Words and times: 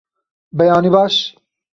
Beyanî 0.57 0.89
baş! 0.95 1.15